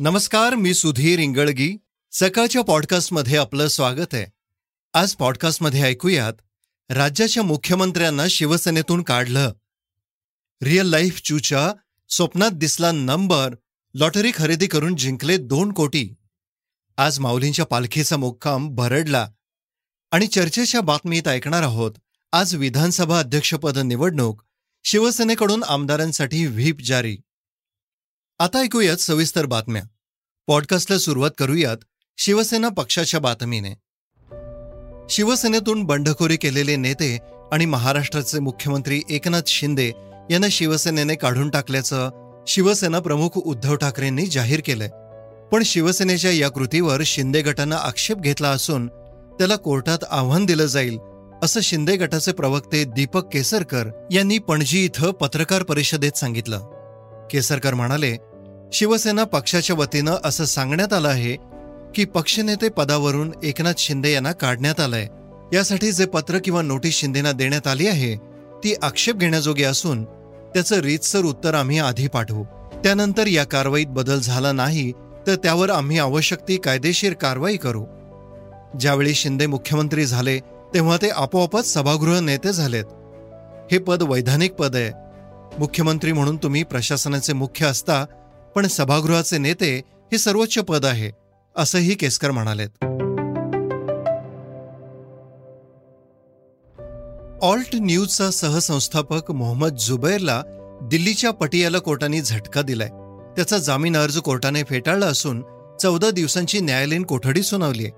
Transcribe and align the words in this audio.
नमस्कार 0.00 0.54
मी 0.54 0.74
सुधीर 0.74 1.18
इंगळगी. 1.18 1.76
सकाळच्या 2.12 2.62
पॉडकास्टमध्ये 2.62 3.36
आपलं 3.36 3.68
स्वागत 3.68 4.14
आहे. 4.14 4.26
आज 4.94 5.14
पॉडकास्टमध्ये 5.14 5.82
ऐकूयात 5.82 6.32
राज्याच्या 6.90 7.42
मुख्यमंत्र्यांना 7.42 8.22
शिवसेनेतून 8.30 9.02
काढलं. 9.02 9.52
रिअल 10.62 10.86
लाईफ 10.86 11.20
चूच्या 11.24 11.72
स्वप्नात 12.08 12.50
दिसला 12.50 12.92
नंबर 12.92 13.54
लॉटरी 13.94 14.32
खरेदी 14.34 14.66
करून 14.66 14.96
जिंकले 14.96 15.36
दोन 15.36 15.72
कोटी. 15.72 16.10
आज 16.96 17.20
माऊलींच्या 17.20 17.66
पालखीचा 17.66 18.16
मुक्काम 18.16 18.74
भरडला. 18.74 19.30
आणि 20.12 20.26
चर्चेच्या 20.26 20.80
बातमीत 20.80 21.28
ऐकणार 21.28 21.62
आहोत 21.62 21.92
आज 22.32 22.54
विधानसभा 22.54 23.18
अध्यक्षपद 23.18 23.78
निवडणूक 23.78 24.42
शिवसेनेकडून 24.84 25.62
आमदारांसाठी 25.62 26.46
व्हीप 26.46 26.80
जारी. 26.80 27.18
आता 28.40 28.58
ऐकूयात 28.58 28.96
सविस्तर 28.96 29.46
बातम्या. 29.46 29.82
पॉडकास्टला 30.46 30.98
सुरुवात 30.98 31.30
करूयात 31.38 31.76
शिवसेना 32.18 32.68
पक्षाच्या 32.68 33.20
बातमीने. 33.20 33.70
शिवसेनेतून 35.10 35.84
बंडखोरी 35.84 36.36
केलेले 36.36 36.76
नेते 36.76 37.18
आणि 37.52 37.64
महाराष्ट्राचे 37.64 38.38
मुख्यमंत्री 38.38 39.02
एकनाथ 39.10 39.42
शिंदे 39.46 39.92
यांना 40.30 40.46
शिवसेनेने 40.50 41.14
काढून 41.14 41.50
टाकल्याचं 41.50 42.10
शिवसेना 42.48 43.00
प्रमुख 43.00 43.38
उद्धव 43.38 43.76
ठाकरेंनी 43.76 44.26
जाहीर 44.26 44.60
केलंय. 44.64 44.88
पण 45.52 45.62
शिवसेनेच्या 45.62 46.30
या 46.30 46.48
कृतीवर 46.48 47.02
शिंदे 47.06 47.42
गटानं 47.42 47.76
आक्षेप 47.76 48.16
घेतला 48.16 48.48
असून 48.48 48.86
त्याला 49.38 49.56
कोर्टात 49.56 49.98
आव्हान 50.10 50.46
दिलं 50.46 50.66
जाईल 50.66 50.98
असं 51.42 51.60
शिंदे 51.60 51.96
गटाचे 51.96 52.32
प्रवक्ते 52.32 52.84
दीपक 52.84 53.32
केसरकर 53.32 54.06
यांनी 54.12 54.38
पणजी 54.38 54.84
इथं 54.84 55.10
पत्रकार 55.10 55.62
परिषदेत 55.62 56.12
सांगितलं. 56.12 56.60
केसरकर 57.30 57.74
म्हणाले 57.74 58.16
शिवसेना 58.72 59.24
पक्षाच्या 59.24 59.76
वतीनं 59.76 60.16
असं 60.24 60.44
सांगण्यात 60.44 60.92
आलं 60.92 61.08
आहे 61.08 61.36
की 61.94 62.04
पक्षनेते 62.04 62.68
पदावरून 62.68 63.32
एकनाथ 63.42 63.74
शिंदे 63.78 64.12
यांना 64.12 64.32
काढण्यात 64.32 64.80
आलंय. 64.80 65.06
यासाठी 65.52 65.92
जे 65.92 66.06
पत्र 66.06 66.38
किंवा 66.38 66.62
नोटीस 66.62 66.94
शिंदेना 66.94 67.32
देण्यात 67.32 67.66
आली 67.66 67.88
आहे 67.88 68.16
ती 68.64 68.74
आक्षेप 68.82 69.16
घेण्याजोगी 69.16 69.62
असून 69.62 70.04
त्याचं 70.54 70.80
रीतसर 70.80 71.24
उत्तर 71.24 71.54
आम्ही 71.54 71.78
आधी 71.78 72.08
पाठवू. 72.08 72.44
त्यानंतर 72.84 73.26
या 73.26 73.44
कारवाईत 73.44 73.86
बदल 73.86 74.20
झाला 74.20 74.52
नाही 74.52 74.92
तर 75.26 75.34
त्यावर 75.34 75.70
आम्ही 75.70 75.98
आवश्यक 75.98 76.38
ती 76.48 76.56
कायदेशीर 76.56 77.12
कारवाई 77.12 77.56
करू. 77.56 77.84
ज्यावेळी 78.80 79.14
शिंदे 79.14 79.46
मुख्यमंत्री 79.46 80.06
झाले 80.06 80.38
तेव्हा 80.74 80.96
ते 80.96 81.08
आपोआपच 81.08 81.72
सभागृह 81.72 82.20
नेते 82.20 82.52
झालेत. 82.52 82.84
हे 83.72 83.78
पद 83.78 84.02
वैधानिक 84.02 84.52
पद 84.52 84.76
आहे. 84.76 84.90
मुख्यमंत्री 85.58 86.12
म्हणून 86.12 86.36
तुम्ही 86.36 86.62
प्रशासनाचे 86.62 87.32
मुख्य 87.32 87.66
असता 87.66 88.04
पण 88.56 88.66
सभागृहाचे 88.66 89.38
नेते 89.38 89.76
हे 90.12 90.18
सर्वोच्च 90.18 90.58
पद 90.58 90.84
आहे 90.84 91.10
असंही 91.56 91.94
केसकर 91.94 92.30
म्हणालेत. 92.30 92.84
ऑल्ट 97.42 97.68
न्यूजचा 97.74 98.30
सहसंस्थापक 98.30 99.30
मोहम्मद 99.30 99.76
जुबैरला 99.76 100.42
दिल्लीच्या 100.82 101.30
पटियाला 101.30 101.78
कोर्टाने 101.78 102.20
झटका 102.20 102.62
दिलाय. 102.62 102.88
त्याचा 103.36 103.58
जामीन 103.58 103.96
अर्ज 103.96 104.18
कोर्टाने 104.18 104.62
फेटाळला 104.62 105.06
असून 105.06 105.42
चौदा 105.80 106.10
दिवसांची 106.10 106.60
न्यायालयीन 106.60 107.02
कोठडी 107.02 107.42
सुनावली 107.42 107.88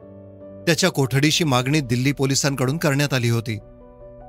त्याच्या 0.66 0.90
कोठडीची 0.90 1.44
मागणी 1.44 1.80
दिल्ली 1.80 2.12
पोलिसांकडून 2.12 2.78
करण्यात 2.78 3.14
आली 3.14 3.28
होती. 3.28 3.58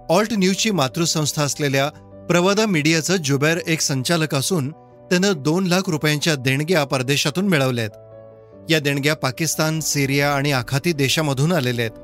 ऑल्ट 0.09 0.33
न्यूजची 0.33 0.71
मातृसंस्था 0.71 1.43
असलेल्या 1.43 1.89
प्रवादा 2.29 2.65
मीडियाचं 2.65 3.15
जुबैर 3.15 3.57
एक 3.67 3.81
संचालक 3.81 4.35
असून 4.35 4.71
त्यानं 5.11 5.33
दोन 5.37 5.67
लाख 5.67 5.81
रुपयांच्या 5.87 6.35
देणग्या 6.35 6.83
परदेशातून 6.83 7.47
मिळवल्या 7.47 7.85
आहेत 7.85 8.71
या 8.71 8.79
देणग्या 8.79 9.15
पाकिस्तान 9.15 9.79
सिरिया 9.79 10.33
आणि 10.33 10.51
आखाती 10.51 10.93
देशामधून 10.93 11.51
आलेल्या 11.51 11.85
आहेत. 11.85 11.97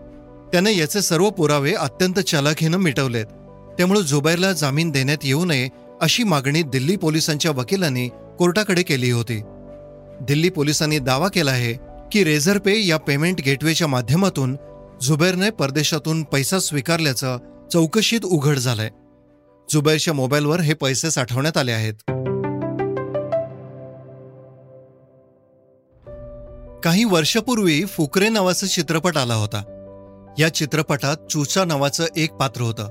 त्यानं 0.51 0.69
याचे 0.69 1.01
सर्व 1.01 1.29
पुरावे 1.29 1.73
अत्यंत 1.73 2.19
चलाखीनं 2.19 2.77
मिटवलेत. 2.77 3.25
त्यामुळे 3.77 4.01
जुबैरला 4.01 4.51
जामीन 4.51 4.89
देण्यात 4.89 5.17
येऊ 5.23 5.45
नये 5.45 5.69
अशी 6.01 6.23
मागणी 6.23 6.63
दिल्ली 6.63 6.95
पोलिसांच्या 6.95 7.51
वकिलांनी 7.51 8.09
कोर्टाकडे 8.39 8.83
केली 8.83 9.11
होती. 9.11 9.41
दिल्ली 10.21 10.49
पोलिसांनी 10.49 10.99
दावा 10.99 11.27
केला 11.27 11.51
आहे 11.51 11.73
की 12.11 12.23
रेझर 12.23 12.57
पे 12.57 12.87
या 12.87 12.97
पेमेंट 12.97 13.41
गेटवेच्या 13.41 13.87
माध्यमातून 13.87 14.57
झुबेरने 15.01 15.49
परदेशातून 15.49 16.23
पैसा 16.23 16.59
स्वीकारल्याचं 16.59 17.37
चौकशीत 17.73 18.25
उघड 18.25 18.57
झालंय. 18.57 18.89
जुबैरच्या 19.73 20.13
मोबाईलवर 20.13 20.59
हे 20.59 20.73
पैसे 20.73 21.11
साठवण्यात 21.11 21.57
आले 21.57 21.71
आहेत. 21.71 22.26
काही 26.87 27.03
वर्षपूर्वी 27.03 27.85
फुकरे 27.85 28.29
नावाचा 28.29 28.67
चित्रपट 28.67 29.17
आला 29.17 29.33
होता. 29.33 29.63
या 30.39 30.53
चित्रपटात 30.53 31.17
चुचा 31.29 31.65
नावाचं 31.65 32.05
एक 32.15 32.31
पात्र 32.31 32.61
होतं. 32.61 32.87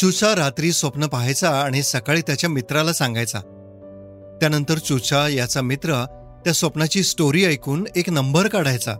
चुचा 0.00 0.34
रात्री 0.34 0.72
स्वप्न 0.72 1.06
पाहायचा 1.06 1.50
आणि 1.50 1.82
सकाळी 1.82 2.20
त्याच्या 2.20 2.50
मित्राला 2.50 2.92
सांगायचा. 2.92 3.38
त्यानंतर 4.40 4.78
चुचा 4.78 5.28
याचा 5.28 5.62
मित्र 5.62 6.04
त्या 6.44 6.52
स्वप्नाची 6.52 7.02
स्टोरी 7.02 7.44
ऐकून 7.44 7.86
एक 7.96 8.10
नंबर 8.10 8.48
काढायचा. 8.48 8.94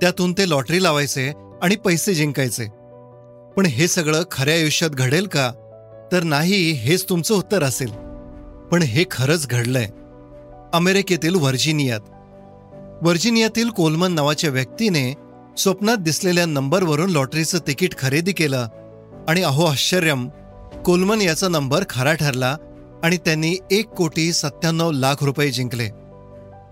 त्यातून 0.00 0.32
ते 0.32 0.50
लॉटरी 0.50 0.82
लावायचे 0.82 1.32
आणि 1.62 1.76
पैसे 1.76 2.14
जिंकायचे. 2.14 2.64
पण 3.56 3.66
हे 3.66 3.88
सगळं 3.88 4.22
खऱ्या 4.30 4.54
आयुष्यात 4.54 4.90
घडेल 4.90 5.26
का? 5.26 5.52
तर 6.12 6.22
नाही 6.22 6.70
हेच 6.70 7.08
तुमचं 7.08 7.34
उत्तर 7.34 7.62
असेल. 7.62 7.90
पण 8.72 8.82
हे 8.82 9.04
खरंच 9.10 9.48
घडलंय. 9.48 9.88
अमेरिकेतील 10.74 11.34
व्हर्जिनियात. 11.34 12.00
व्हर्जिनियातील 13.02 13.68
कोलमन 13.68 14.12
नावाच्या 14.12 14.50
व्यक्तीने 14.50 15.14
स्वप्नात 15.58 15.96
दिसलेल्या 15.96 16.46
नंबरवरून 16.46 17.10
लॉटरीचं 17.10 17.58
तिकीट 17.66 17.98
खरेदी 17.98 18.32
केलं. 18.32 18.66
आणि 19.28 19.42
अहो 19.42 19.64
आश्चर्यम 19.64 20.28
कोलमन 20.84 21.20
याचा 21.20 21.48
नंबर 21.48 21.84
खरा 21.90 22.14
ठरला 22.14 22.56
आणि 23.02 23.16
त्यांनी 23.16 23.56
एक 23.70 23.86
कोटी 23.86 24.32
सत्त्याण्णव 24.32 24.90
लाख 24.90 25.14
रुपये 25.22 25.50
जिंकले. 25.50 25.88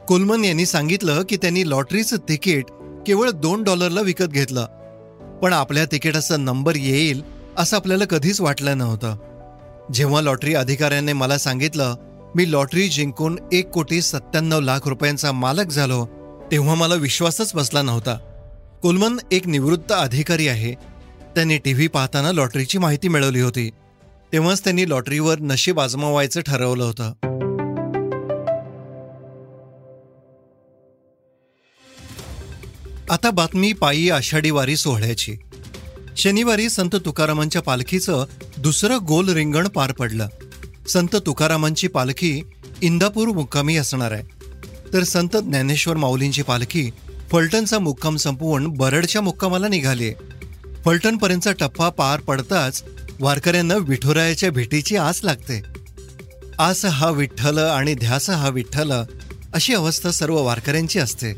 कोलमन 0.09 0.45
यांनी 0.45 0.67
सांगितलं 0.67 1.23
की 1.29 1.37
त्यांनी 1.37 1.71
लॉटरीचं 1.71 2.17
तिकीट 2.17 2.65
केवळ 3.07 3.31
दोन 3.31 3.63
डॉलरला 3.63 4.01
विकत 4.01 4.25
घेतलं. 4.25 4.67
पण 5.43 5.53
आपल्या 5.53 5.85
तिकिटाचा 5.85 6.37
नंबर 6.37 6.77
येईल 6.77 7.23
असं 7.57 7.77
आपल्याला 7.77 8.05
कधीच 8.05 8.41
वाटलं 8.41 8.79
नव्हतं. 8.79 9.17
जेव्हा 9.93 10.21
लॉटरी 10.21 10.55
अधिकाऱ्याने 10.55 11.13
मला 11.13 11.39
सांगितलं 11.39 11.95
मी 12.35 12.53
लॉटरी 12.53 12.89
जिंकून 12.89 13.39
एक 13.53 13.71
कोटी 13.71 14.03
सत्त्याण्णव 14.03 14.61
लाख 14.61 14.89
रुपयांचा 14.89 15.33
मालक 15.33 15.67
झालो 15.67 16.20
तेव्हा 16.53 16.75
मला 16.75 16.95
विश्वासच 16.95 17.55
बसला 17.55 17.83
नव्हता. 17.83 18.15
कोलमन 18.83 19.19
एक 19.33 19.47
निवृत्त 19.47 19.93
अधिकारी 19.93 20.49
आहे. 20.49 20.75
त्यांनी 21.35 21.59
टीव्ही 21.59 21.89
पाहताना 21.89 22.33
लॉटरीची 22.33 22.79
माहिती 22.79 23.09
मिळवली 23.09 23.41
होती. 23.41 23.71
तेव्हाच 24.33 24.65
त्यांनी 24.65 24.91
लॉटरीवर 24.91 25.39
नशीब 25.39 25.81
आजमावायचं 25.81 26.41
ठरवलं 26.41 26.85
होतं. 26.85 27.13
आता 33.11 33.31
बातमी 33.31 33.73
पायी 33.73 34.11
आषाढी 34.11 34.51
वारी 34.51 34.77
सोहळ्याची. 34.77 35.37
शनिवारी 36.17 36.69
संत 36.69 36.97
तुकारामांच्या 37.05 37.63
पालखीचं 37.63 38.25
दुसरं 38.59 38.99
गोल 39.09 39.29
रिंगण 39.29 39.69
पार 39.69 39.93
पडलं. 39.93 40.29
संत 40.89 41.17
तुकारामांची 41.27 41.89
पालखी 41.89 42.43
इंदापूर 42.83 43.29
मुक्कामी 43.29 43.77
असणार 43.77 44.13
आहे. 44.13 44.40
तर 44.93 45.03
संत 45.03 45.37
ज्ञानेश्वर 45.37 45.97
माऊलींची 45.97 46.43
पालखी 46.43 46.91
फलटणचा 47.33 47.79
मुक्काम 47.79 48.17
संपवून 48.17 48.67
बरडच्या 48.67 49.23
मुक्कामाला 49.23 49.69
निघाली. 49.69 50.11
फलटणपर्यंतचा 50.85 51.53
टप्पा 51.53 51.89
पार 51.89 52.21
पडताच 52.21 52.83
वारकऱ्यांना 53.21 53.75
विठुरायाच्या 53.77 54.51
भेटीची 54.51 54.97
आस 54.97 55.21
लागते. 55.25 55.63
आस 56.59 56.85
हा 56.85 57.11
विठ्ठल 57.11 57.59
आणि 57.59 57.95
ध्यास 57.95 58.31
हा 58.31 58.49
विठ्ठल 58.49 58.93
अशी 59.55 59.75
अवस्था 59.75 60.11
सर्व 60.11 60.43
वारकऱ्यांची 60.43 60.99
असते. 60.99 61.35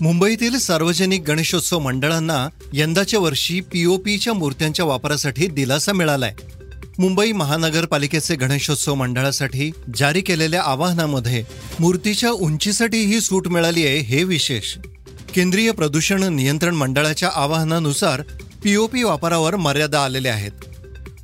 मुंबईतील 0.00 0.58
सार्वजनिक 0.58 1.22
गणेशोत्सव 1.22 1.78
मंडळांना 1.78 2.48
यंदाच्या 2.72 3.20
वर्षी 3.20 3.60
पीओपीच्या 3.60 4.32
मूर्त्यांच्या 4.32 4.84
वापरासाठी 4.84 5.46
दिलासा 5.46 5.92
मिळालाय. 5.92 6.34
मुंबई 6.98 7.32
महानगरपालिकेचे 7.32 8.36
गणेशोत्सव 8.36 8.94
मंडळासाठी 8.94 9.70
जारी 9.96 10.20
केलेल्या 10.20 10.62
आवाहनामध्ये 10.62 11.44
मूर्तीच्या 11.80 12.30
उंचीसाठी 12.30 12.96
ही 12.96 13.20
सूट 13.20 13.48
मिळाली 13.48 13.86
आहे 13.86 13.98
हे 13.98 14.24
विशेष. 14.24 14.78
केंद्रीय 15.34 15.70
प्रदूषण 15.70 16.22
नियंत्रण 16.22 16.74
मंडळाच्या 16.74 17.30
आवाहनानुसार 17.34 18.22
पीओपी 18.62 19.02
वापरावर 19.02 19.56
मर्यादा 19.56 20.04
आलेल्या 20.04 20.32
आहेत. 20.32 20.52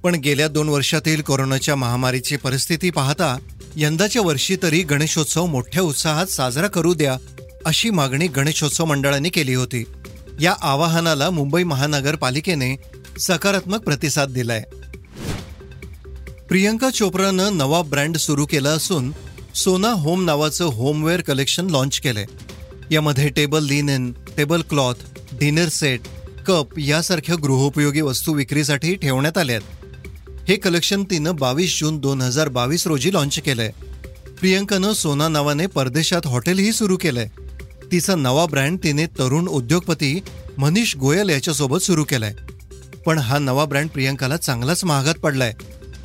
पण 0.02 0.14
गेल्या 0.14 0.48
दोन 0.48 0.68
वर्षातील 0.68 1.22
कोरोनाच्या 1.22 1.76
महामारीची 1.76 2.36
परिस्थिती 2.36 2.90
पाहता 2.90 3.38
यंदाच्या 3.76 4.22
वर्षी 4.22 4.56
तरी 4.62 4.82
गणेशोत्सव 4.82 5.46
मोठ्या 5.46 5.82
उत्साहात 5.82 6.26
साजरा 6.26 6.66
करू 6.66 6.94
द्या 6.94 7.16
अशी 7.64 7.90
मागणी 7.90 8.26
गणेशोत्सव 8.26 8.84
मंडळाने 8.84 9.28
केली 9.28 9.54
होती. 9.54 9.84
या 10.40 10.54
आवाहनाला 10.60 11.30
मुंबई 11.30 11.62
महानगरपालिकेने 11.62 12.76
सकारात्मक 13.18 13.80
प्रतिसाद 13.80 14.28
दिलाय. 14.28 14.62
प्रियंका 16.50 16.90
चोप्रानं 16.90 17.56
नवा 17.56 17.82
ब्रँड 17.82 18.16
सुरू 18.16 18.46
केला 18.46 18.70
असून 18.70 19.12
सोना 19.54 19.88
होम 19.88 20.24
नावाचं 20.24 20.64
होमवेअर 20.64 21.20
कलेक्शन 21.20 21.70
लॉन्च 21.70 22.00
केलंय. 22.00 22.24
यामध्ये 22.90 23.28
table 23.28 23.64
linen 23.64 24.12
table 24.36 24.62
cloth 24.62 24.94
dinner 25.32 25.68
set 25.68 26.00
cup 26.46 26.78
यासारख्या 26.78 27.34
गृहोपयोगी 27.42 28.00
वस्तू 28.00 28.34
विक्रीसाठी 28.34 28.94
ठेवण्यात 28.94 29.38
आल्या 29.38 29.56
आहेत. 29.56 29.94
हे 30.48 30.56
कलेक्शन 30.56 31.04
तिनं 31.04 31.36
बावीस 31.36 31.80
जून 31.80 31.98
दोन 31.98 32.22
हजार 32.22 32.48
बावीस 32.48 32.86
रोजी 32.86 33.12
लॉन्च 33.12 33.38
केलंय. 33.38 33.72
प्रियंकानं 34.40 34.92
सोना 34.92 35.28
नावाने 35.28 35.66
परदेशात 35.66 36.26
हॉटेलही 36.26 36.72
सुरू 36.72 36.96
केलंय. 36.96 37.28
तिचा 37.92 38.14
नवा 38.14 38.46
ब्रँड 38.46 38.78
तिने 38.82 39.06
तरुण 39.06 39.46
उद्योगपती 39.46 40.22
मनीष 40.58 40.96
गोयल 40.96 41.28
याच्यासोबत 41.28 41.78
सुरू 41.78 42.04
केलाय. 42.04 42.34
पण 43.06 43.18
हा 43.18 43.38
नवा 43.38 43.64
ब्रँड 43.64 43.88
प्रियंकाला 43.88 44.36
चांगलाच 44.36 44.84
महागात 44.84 45.14
पडलाय. 45.14 45.54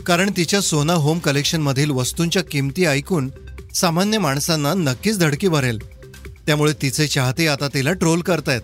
कारण 0.08 0.30
तिच्या 0.38 0.62
सोना 0.62 0.94
होम 0.94 1.20
कलेक्शनमधील 1.20 1.90
वस्तूंच्या 1.90 2.44
किमती 2.44 2.86
ऐकून 2.86 3.30
सामान्य 3.76 4.18
माणसांना 4.18 4.74
नक्कीच 4.74 5.20
धडकी 5.20 5.48
भरेल. 5.48 5.80
त्यामुळे 6.48 6.74
तिचे 6.82 7.08
चाहते 7.08 7.48
आता 7.48 7.68
तिला 7.68 7.94
ट्रोल 7.94 8.22
करतायत. 8.22 8.62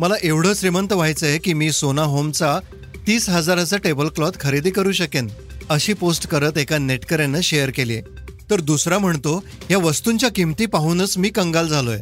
मला 0.00 0.14
एवढं 0.22 0.52
श्रीमंत 0.54 0.92
व्हायचं 0.92 1.26
आहे 1.26 1.38
की 1.38 1.52
मी 1.52 1.72
सोना 1.72 2.02
होमचा 2.02 2.58
तीस 3.06 3.28
हजाराचा 3.28 3.76
टेबल 3.76 4.08
क्लॉथ 4.08 4.30
खरेदी 4.40 4.70
करू 4.70 4.92
शकेन 4.92 5.28
अशी 5.70 5.92
पोस्ट 5.92 6.26
करत 6.26 6.58
एका 6.58 6.78
नेटकऱ्यानं 6.78 7.40
शेअर 7.40 7.70
केली 7.70 8.00
तर 8.50 8.60
दुसरा 8.60 8.98
म्हणतो 8.98 9.44
या 9.70 9.78
वस्तूंच्या 9.78 10.28
किमती 10.28 10.66
पाहूनच 10.66 11.18
मी 11.18 11.28
कंगाल 11.28 11.68
झालोय. 11.68 12.00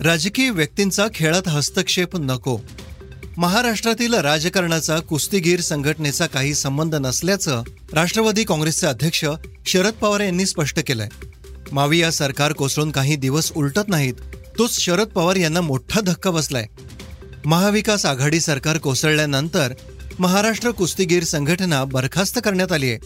राजकीय 0.00 0.50
व्यक्तींचा 0.50 1.06
खेळात 1.14 1.48
हस्तक्षेप 1.48 2.16
नको. 2.16 2.58
महाराष्ट्रातील 3.38 4.14
राजकारणाचा 4.14 4.98
कुस्तीगीर 4.98 5.60
संघटनेचा 5.60 6.26
काही 6.26 6.54
संबंध 6.54 6.94
नसल्याचं 6.94 7.62
राष्ट्रवादी 7.92 8.44
काँग्रेसचे 8.44 8.86
अध्यक्ष 8.86 9.24
शरद 9.66 9.92
पवार 9.92 10.20
यांनी 10.20 10.46
स्पष्ट 10.46 10.80
केलंय. 10.86 11.08
माविया 11.72 12.10
सरकार 12.10 12.52
कोसळून 12.52 12.90
काही 12.90 13.16
दिवस 13.16 13.52
उलटत 13.56 13.88
नाहीत 13.88 14.14
तोच 14.58 14.78
शरद 14.80 15.08
पवार 15.08 15.36
यांना 15.36 15.60
मोठा 15.60 16.00
धक्का 16.00 16.30
बसलाय. 16.30 16.66
महाविकास 17.44 18.06
आघाडी 18.06 18.40
सरकार 18.40 18.78
कोसळल्यानंतर 18.78 19.72
महाराष्ट्र 20.18 20.70
कुस्तीगीर 20.70 21.24
संघटना 21.24 21.84
बरखास्त 21.84 22.38
करण्यात 22.44 22.72
आली 22.72 22.90
आहे 22.90 22.98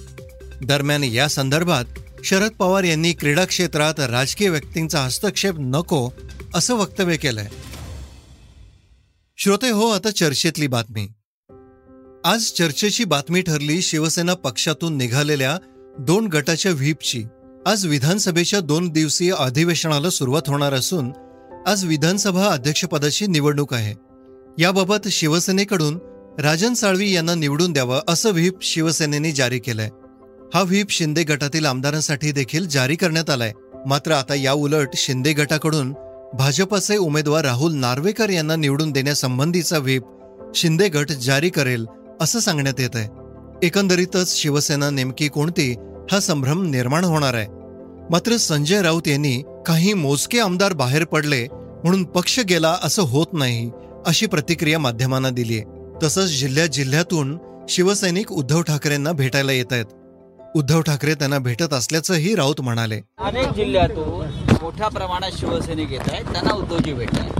दरम्यान 0.64 1.05
या 1.05 1.29
संदर्भात 1.29 1.84
शरद 2.25 2.50
पवार 2.50 2.84
यांनी 2.84 3.12
क्रीडा 3.12 3.44
क्षेत्रात 3.44 4.00
राजकीय 4.00 4.49
व्यक्तींचा 4.49 5.00
हस्तक्षेप 5.00 5.55
नको 5.58 6.08
असं 6.55 6.75
वक्तव्य 6.75 7.17
केलंय. 7.17 7.46
श्रोते 9.44 9.71
हो 9.71 9.89
आता 9.89 10.11
चर्चेतली 10.11 10.67
बातमी. 10.67 11.09
आज 12.25 12.53
चर्चेची 12.53 13.05
बातमी 13.05 13.43
ठरली 13.43 13.83
शिवसेना 13.83 14.35
पक्षातून 14.35 14.97
निघालेल्या 14.97 15.59
दोन 15.99 16.27
गटाच्या 16.27 16.73
व्हीपची. 16.73 17.25
आज 17.67 17.87
विधानसभेच्या 17.87 18.61
दोन 18.61 18.89
दिवसीय 18.89 19.35
अधिवेशनाला 19.39 20.11
सुरुवात 20.11 20.43
होणार 20.47 20.75
असून 20.75 21.12
आज 21.67 21.85
विधानसभा 21.85 22.47
अध्यक्षपदाची 22.47 23.27
निवडणूक 23.27 23.75
आहे. 23.75 23.94
याबाबत 24.62 25.09
शिवसेनेकडून 25.09 25.99
राजन 26.39 26.75
साळवी 26.75 27.12
यांना 27.12 27.35
निवडून 27.35 27.73
द्यावं 27.73 28.00
असं 28.09 28.31
व्हीप 28.31 28.55
शिवसेनेने 28.62 29.33
जारी 29.33 29.59
केलंय. 29.59 29.89
हा 30.55 30.62
व्हीप 30.62 30.91
शिंदे 30.91 31.23
गटातील 31.23 31.67
आमदारांसाठी 31.67 32.33
देखील 32.33 32.69
जारी 32.69 32.97
करण्यात 32.97 33.31
आलाय. 33.31 33.53
मात्र 33.87 34.12
आता 34.12 34.35
या 34.35 34.53
उलट 34.53 34.89
शिंदे 34.94 35.33
गटाकडून 35.33 35.94
भाजपचे 36.34 36.96
उमेदवार 36.96 37.44
राहुल 37.44 37.73
नार्वेकर 37.73 38.31
यांना 38.31 38.56
निवडून 38.56 38.90
देण्यासंबंधीचा 38.90 39.79
व्हीप 39.79 40.02
शिंदे 40.55 40.88
गट 40.88 41.12
जारी 41.12 41.50
करेल 41.50 41.87
असं 42.20 42.38
सांगण्यात 42.38 42.81
येत 42.81 42.90
आहे. 42.94 43.08
एकंदरीतच 43.67 44.37
शिवसेना 44.37 44.90
नेमकी 44.90 45.29
कोणती 45.29 45.75
हा 46.12 46.20
संभ्रम 46.20 46.62
निर्माण 46.62 47.05
होणार 47.05 47.34
आहे. 47.34 47.46
मात्र 48.11 48.37
संजय 48.37 48.82
राऊत 48.82 49.08
यांनी 49.08 49.43
काही 49.67 49.94
मोजके 49.94 50.38
आमदार 50.40 50.73
बाहेर 50.73 51.05
पडले 51.05 51.49
म्हणून 51.52 52.05
पक्ष 52.05 52.40
गेला 52.40 52.76
असं 52.82 53.02
होत 53.02 53.26
नाही 53.32 53.70
अशी 54.06 54.26
प्रतिक्रिया 54.26 54.79
माध्यमांना 54.79 55.31
दिली 55.31 55.58
आहे. 55.58 55.64
तसंच 56.02 56.25
जिल्ह्या 56.25 56.67
जिल्ह्यातून 56.67 57.38
शिवसैनिक 57.69 58.32
उद्धव 58.32 58.62
ठाकरेंना 58.62 59.12
भेटायला 59.12 59.52
येत 59.52 59.73
आहेत. 59.73 59.87
उद्धव 60.56 60.81
ठाकरे 60.81 61.14
त्यांना 61.14 61.38
भेटत 61.38 61.73
असल्याचंही 61.73 62.34
राऊत 62.34 62.61
म्हणाले. 62.61 63.00
अनेक 63.19 63.49
जिल्ह्यातून 63.49 64.31
मोठ्या 64.62 64.88
प्रमाणात 64.88 65.31
शिवसैनिक 65.38 65.93
येत 65.93 66.09
आहेत 66.11 66.25
त्यांना 66.32 66.55
उद्धवजी 66.55 66.93
भेट 66.93 67.19
आहे 67.19 67.31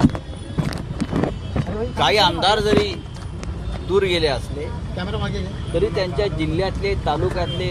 काही 1.99 2.17
आमदार 2.19 2.59
जरी 2.61 2.95
दूर 3.89 4.03
गेले 4.03 4.27
असले 4.27 4.65
तरी 5.75 5.87
त्यांच्या 5.95 6.27
जिल्ह्यातले 6.29 6.95
तालुक्यातले 7.07 7.71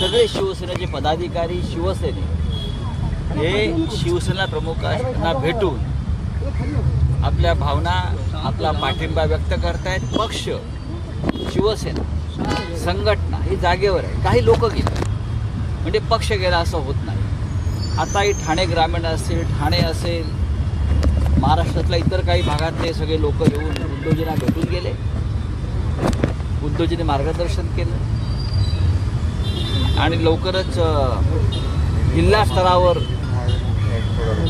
सगळे 0.00 0.26
शिवसेनेचे 0.28 0.86
पदाधिकारी 0.92 1.60
शिवसैनिक 1.62 3.38
हे 3.38 3.86
शिवसेना 3.96 4.44
प्रमुखांना 4.44 5.32
भेटून 5.32 5.78
आपल्या 7.24 7.54
भावना 7.54 7.90
आपला 8.44 8.70
पाठिंबा 8.72 9.22
व्यक्त 9.24 9.52
करतायत. 9.62 10.00
पक्ष 10.18 10.42
शिवसेना 11.52 12.04
संघटना 12.84 13.36
ही 13.42 13.56
जागेवर 13.56 14.04
आहे. 14.04 14.22
काही 14.24 14.44
लोक 14.44 14.64
गेले. 14.64 15.04
म्हणजे 15.82 15.98
पक्ष 16.10 16.32
गेला 16.32 16.58
असं 16.58 16.78
होत 16.78 16.94
नाही. 17.04 17.18
आताही 17.98 18.32
ठाणे 18.44 18.64
ग्रामीण 18.66 19.04
असेल 19.06 19.42
ठाणे 19.50 19.78
असेल 19.78 20.24
महाराष्ट्रातल्या 21.40 21.98
इतर 21.98 22.20
काही 22.20 22.42
भागातले 22.42 22.92
सगळे 22.94 23.20
लोक 23.20 23.42
येऊन 23.42 23.64
उद्धवजींना 23.64 24.34
भेटून 24.34 24.68
गेले. 24.70 24.92
उद्धवजीने 26.66 27.02
मार्गदर्शन 27.02 27.66
केलं. 27.76 27.96
आणि 30.00 30.24
लवकरच 30.24 30.74
जिल्हा 32.14 32.44
स्तरावर 32.44 32.98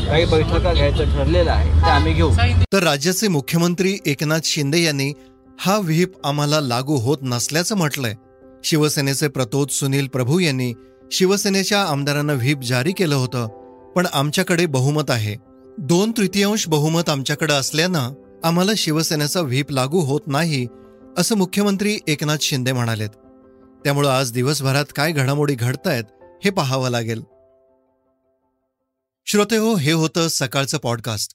काही 0.07 0.25
बैठका 0.25 0.73
घ्यायचं 0.73 1.17
ठरलेलं 1.17 1.51
आहे 1.51 1.69
ते 1.81 1.89
आम्ही 1.89 2.13
घेऊ. 2.13 2.31
तर 2.73 2.83
राज्याचे 2.83 3.27
मुख्यमंत्री 3.27 3.97
एकनाथ 4.05 4.39
शिंदे 4.43 4.83
यांनी 4.83 5.11
हा 5.59 5.77
व्हीप 5.77 6.25
आम्हाला 6.25 6.59
लागू 6.61 6.95
होत 6.95 7.17
नसल्याचं 7.21 7.77
म्हटलंय. 7.77 8.15
शिवसेनेचे 8.63 9.27
प्रतोद 9.27 9.69
सुनील 9.69 10.07
प्रभू 10.07 10.39
यांनी 10.39 10.73
शिवसेनेच्या 11.11 11.83
आमदारांना 11.83 12.33
व्हीप 12.33 12.61
जारी 12.61 12.91
केलं 12.91 13.15
होतं 13.15 13.47
पण 13.93 14.05
आमच्याकडे 14.13 14.65
बहुमत 14.65 15.11
आहे. 15.11 15.35
दोन 15.77 16.11
तृतीयांश 16.17 16.67
बहुमत 16.67 17.09
आमच्याकडे 17.09 17.53
असल्यानं 17.53 18.13
आम्हाला 18.43 18.71
शिवसेनेचा 18.77 19.41
व्हीप 19.41 19.71
लागू 19.71 19.99
होत 19.99 20.21
नाही 20.27 20.67
असं 21.17 21.37
मुख्यमंत्री 21.37 21.99
एकनाथ 22.07 22.37
शिंदे 22.41 22.71
म्हणालेत. 22.71 23.09
त्यामुळं 23.83 24.09
आज 24.09 24.31
दिवसभरात 24.31 24.85
काय 24.95 25.11
घडामोडी 25.11 25.55
घडतायत 25.55 26.03
हे 26.43 26.49
पाहावं 26.49 26.89
लागेल. 26.89 27.21
श्रोते 29.25 29.57
हो 29.57 29.75
हे 29.75 29.91
होतं 29.91 30.27
सकाळचं 30.27 30.77
पॉडकास्ट. 30.77 31.33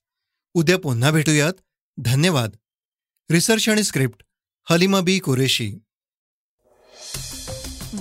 उद्या 0.55 0.79
पुन्हा 0.79 1.11
भेटूयात. 1.11 1.53
धन्यवाद. 1.99 2.51
रिसर्च 3.31 3.69
आणि 3.69 3.83
स्क्रिप्ट 3.83 4.25
हलिमा 4.71 5.01
बी 5.01 5.19
कुरेशी. 5.19 5.77